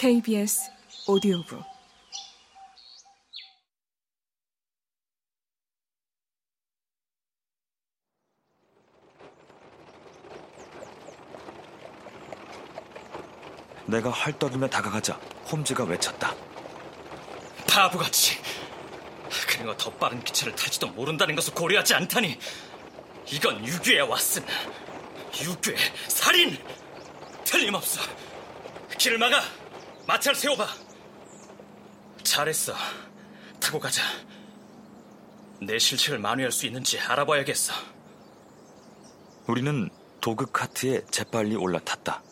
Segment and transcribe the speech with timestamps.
[0.00, 0.70] KBS
[1.08, 1.62] 오디오북.
[13.84, 15.20] 내가 헐떡이며 다가가자
[15.52, 16.34] 홈즈가 외쳤다.
[17.68, 18.38] 바보같이.
[19.48, 22.38] 그리고 더 빠른 기차를 탈지도 모른다는 것을 고려하지 않다니.
[23.32, 24.46] 이건 유괴야 왓슨
[25.42, 25.76] 유괴
[26.08, 26.56] 살인!
[27.44, 28.00] 틀림없어.
[28.96, 29.59] 길을 막아
[30.10, 30.66] 마차를 세워봐
[32.24, 32.74] 잘했어
[33.60, 34.02] 타고 가자
[35.60, 37.72] 내 실체를 만회할 수 있는지 알아봐야겠어
[39.46, 39.88] 우리는
[40.20, 42.22] 도그 카트에 재빨리 올라탔다.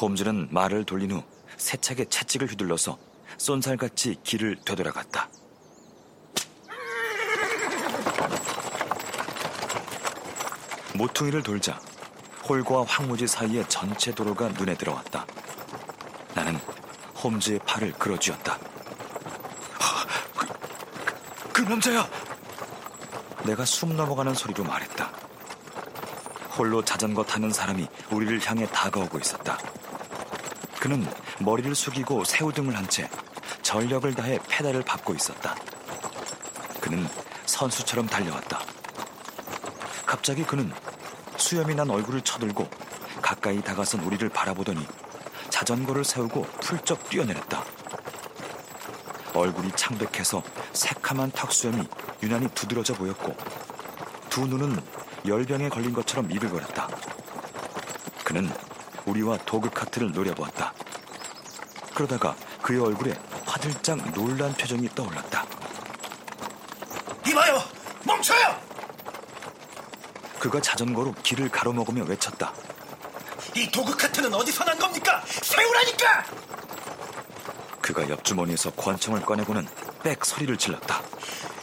[0.00, 1.22] 홈즈는 말을 돌린 후
[1.56, 2.98] 세차게 채찍을 휘둘러서
[3.38, 5.28] 쏜살같이 길을 되돌아갔다.
[10.94, 11.78] 모퉁이를 돌자
[12.48, 15.26] 홀과 황무지 사이의 전체 도로가 눈에 들어왔다.
[16.36, 16.60] 나는
[17.22, 18.58] 홈즈의 팔을 끌어쥐었다.
[20.36, 22.06] 그, 그, 그 남자야!
[23.44, 25.10] 내가 숨 넘어가는 소리로 말했다.
[26.58, 29.56] 홀로 자전거 타는 사람이 우리를 향해 다가오고 있었다.
[30.78, 31.06] 그는
[31.40, 33.08] 머리를 숙이고 새우등을 한 채
[33.62, 35.56] 전력을 다해 페달을 밟고 있었다.
[36.80, 37.08] 그는
[37.46, 38.60] 선수처럼 달려왔다.
[40.04, 40.72] 갑자기 그는
[41.36, 42.68] 수염이 난 얼굴을 쳐들고
[43.22, 44.86] 가까이 다가선 우리를 바라보더니
[45.56, 47.64] 자전거를 세우고 훌쩍 뛰어내렸다.
[49.32, 50.42] 얼굴이 창백해서
[50.74, 51.88] 새카만 턱수염이
[52.22, 53.34] 유난히 두드러져 보였고
[54.28, 54.78] 두 눈은
[55.26, 56.88] 열병에 걸린 것처럼 입을 벌였다.
[58.22, 58.50] 그는
[59.06, 60.74] 우리와 도그 카트를 노려보았다.
[61.94, 65.46] 그러다가 그의 얼굴에 화들짝 놀란 표정이 떠올랐다.
[67.28, 67.62] 이봐요!
[68.04, 68.60] 멈춰요!
[70.38, 72.52] 그가 자전거로 길을 가로먹으며 외쳤다.
[73.56, 75.24] 이 도구 카트는 어디서 난 겁니까?
[75.26, 76.24] 세우라니까!
[77.80, 79.66] 그가 옆주머니에서 권총을 꺼내고는
[80.02, 81.02] 빽 소리를 질렀다.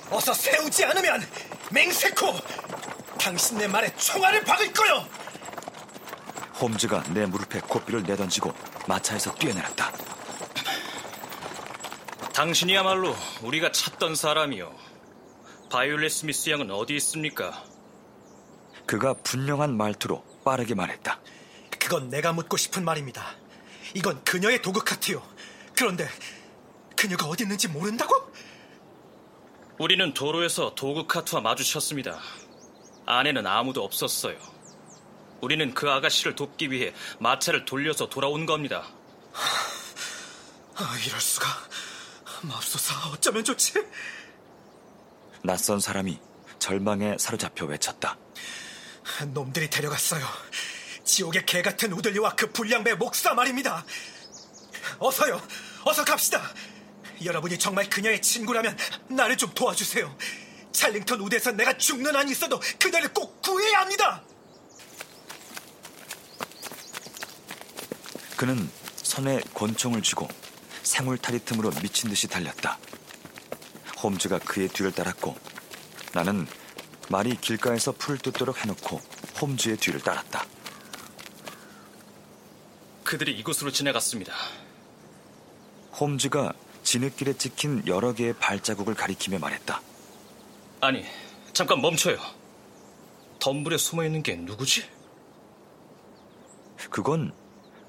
[0.09, 1.23] 어서 세우지 않으면
[1.71, 2.33] 맹세코!
[3.19, 5.05] 당신네 말에 총알을 박을 거요!
[6.59, 8.53] 홈즈가 내 무릎에 고삐를 내던지고
[8.87, 9.91] 마차에서 뛰어내렸다.
[12.33, 14.73] 당신이야말로 우리가 찾던 사람이요.
[15.71, 17.63] 바이올렛 스미스 양은 어디 있습니까?
[18.87, 21.19] 그가 분명한 말투로 빠르게 말했다.
[21.83, 23.35] 그건 내가 묻고 싶은 말입니다.
[23.93, 25.21] 이건 그녀의 도구 카트요.
[25.75, 26.07] 그런데
[26.95, 28.31] 그녀가 어디 있는지 모른다고?
[29.77, 32.21] 우리는 도로에서 도구 카트와 마주쳤습니다.
[33.05, 34.37] 안에는 아무도 없었어요.
[35.41, 38.87] 우리는 그 아가씨를 돕기 위해 마차를 돌려서 돌아온 겁니다.
[40.75, 41.47] 아, 이럴 수가.
[42.43, 43.73] 맙소사, 어쩌면 좋지?
[45.43, 46.17] 낯선 사람이
[46.59, 48.17] 절망에 사로잡혀 외쳤다.
[49.33, 50.25] 놈들이 데려갔어요.
[51.03, 53.85] 지옥의 개 같은 우들리와 그 불량배 목사 말입니다.
[54.99, 55.41] 어서요,
[55.85, 56.41] 어서 갑시다.
[57.23, 58.77] 여러분이 정말 그녀의 친구라면
[59.09, 60.17] 나를 좀 도와주세요.
[60.71, 64.23] 찰링턴 우대에서 내가 죽는 한이 있어도 그녀를 꼭 구해야 합니다.
[68.35, 70.27] 그는 손에 권총을 쥐고
[70.81, 72.77] 생울타리 틈으로 미친 듯이 달렸다.
[74.01, 75.37] 홈즈가 그의 뒤를 따랐고
[76.13, 76.47] 나는
[77.09, 78.99] 말이 길가에서 풀을 뜯도록 해놓고
[79.39, 80.45] 홈즈의 뒤를 따랐다.
[83.13, 84.33] 그들이 이곳으로 지나갔습니다.
[85.99, 86.51] 홈즈가
[86.81, 89.79] 진흙길에 찍힌 여러 개의 발자국을 가리키며 말했다.
[90.81, 91.05] 아니,
[91.53, 92.17] 잠깐 멈춰요.
[93.37, 94.89] 덤불에 숨어 있는 게 누구지?
[96.89, 97.31] 그건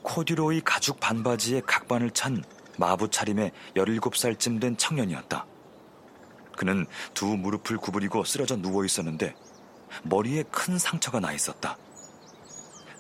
[0.03, 2.45] 코듀로이 가죽 반바지에 각반을 찬
[2.77, 5.47] 마부 차림의 17살쯤 된 청년이었다.
[6.55, 6.85] 그는
[7.15, 9.35] 두 무릎을 구부리고 쓰러져 누워 있었는데
[10.03, 11.79] 머리에 큰 상처가 나 있었다.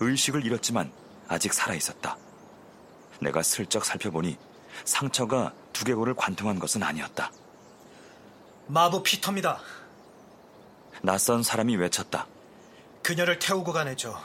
[0.01, 0.91] 의식을 잃었지만
[1.29, 2.17] 아직 살아 있었다.
[3.21, 4.39] 내가 슬쩍 살펴보니
[4.85, 7.31] 상처가 두개골을 관통한 것은 아니었다.
[8.67, 9.61] 마부 피터입니다.
[11.03, 12.27] 낯선 사람이 외쳤다.
[13.03, 14.19] 그녀를 태우고 가내죠.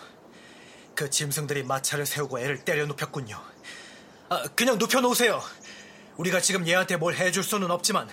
[0.95, 3.39] 그 짐승들이 마차를 세우고 애를 때려 눕혔군요.
[4.29, 5.41] 아, 그냥 눕혀놓으세요.
[6.17, 8.09] 우리가 지금 얘한테 뭘 해줄 수는 없지만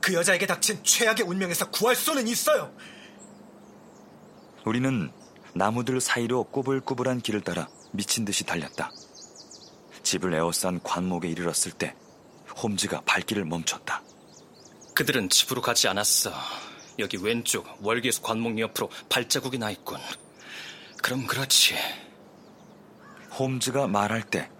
[0.00, 2.72] 그 여자에게 닥친 최악의 운명에서 구할 수는 있어요.
[4.64, 5.12] 우리는
[5.56, 8.92] 나무들 사이로 꾸불꾸불한 길을 따라 미친 듯이 달렸다.
[10.02, 11.96] 집을 에워싼 관목에 이르렀을 때
[12.62, 14.02] 홈즈가 발길을 멈췄다.
[14.94, 16.30] 그들은 집으로 가지 않았어.
[16.98, 19.98] 여기 왼쪽 월계수 관목 옆으로 발자국이 나 있군.
[21.02, 21.74] 그럼 그렇지.
[23.38, 24.50] 홈즈가 말할 때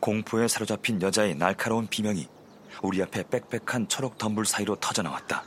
[0.00, 2.26] 공포에 사로잡힌 여자의 날카로운 비명이
[2.82, 5.44] 우리 앞에 빽빽한 초록 덤불 사이로 터져나왔다.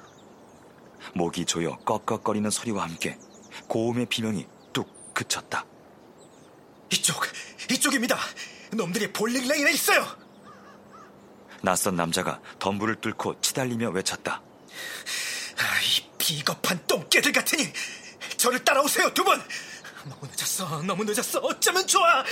[1.16, 3.18] 목이 조여 꺽꺽거리는 소리와 함께
[3.68, 4.53] 고음의 비명이 뚝
[5.14, 5.66] 그쳤다.
[6.92, 7.24] 이쪽,
[7.72, 8.18] 이쪽입니다.
[8.72, 10.06] 놈들이 볼링 레인에 있어요.
[11.62, 14.42] 낯선 남자가 덤불을 뚫고 치달리며 외쳤다.
[15.58, 17.72] 아, 이 비겁한 똥개들 같으니
[18.38, 19.42] 저를 따라오세요 두 분.
[20.06, 21.40] 너무 늦었어, 너무 늦었어.
[21.40, 22.24] 어쩌면 좋아.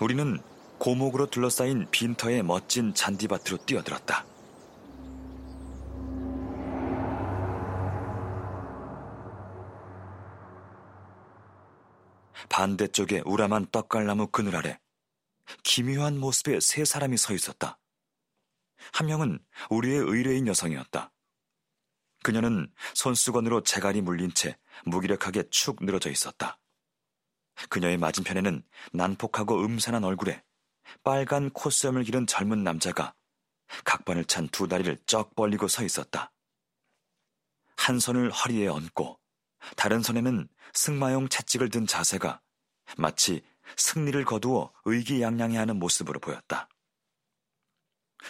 [0.00, 0.40] 우리는
[0.78, 4.24] 고목으로 둘러싸인 빈터의 멋진 잔디밭으로 뛰어들었다.
[12.52, 14.78] 반대쪽에 우람한 떡갈나무 그늘 아래
[15.62, 17.78] 기묘한 모습의 세 사람이 서 있었다.
[18.92, 21.10] 한 명은 우리의 의뢰인 여성이었다.
[22.22, 26.58] 그녀는 손수건으로 재갈이 물린 채 무기력하게 축 늘어져 있었다.
[27.70, 28.62] 그녀의 맞은편에는
[28.92, 30.44] 난폭하고 음산한 얼굴에
[31.02, 33.14] 빨간 콧수염을 기른 젊은 남자가
[33.84, 36.32] 각반을 찬 두 다리를 쩍 벌리고 서 있었다.
[37.78, 39.21] 한 손을 허리에 얹고
[39.76, 42.40] 다른 손에는 승마용 채찍을 든 자세가
[42.96, 43.42] 마치
[43.76, 46.68] 승리를 거두어 의기양양해하는 모습으로 보였다.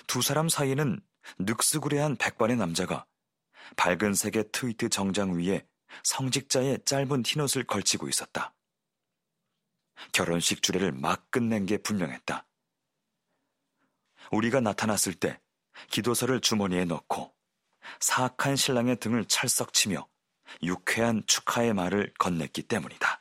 [0.07, 1.01] 두 사람 사이에는
[1.39, 3.07] 늑스구레한 백발의 남자가
[3.77, 5.67] 밝은 색의 트위트 정장 위에
[6.03, 8.55] 성직자의 짧은 흰옷을 걸치고 있었다.
[10.13, 12.47] 결혼식 주례를 막 끝낸 게 분명했다.
[14.31, 15.41] 우리가 나타났을 때
[15.91, 17.35] 기도서를 주머니에 넣고
[18.01, 20.09] 사악한 신랑의 등을 찰썩 치며
[20.63, 23.12] 유쾌한 축하의 말을 건넸기 때문이다.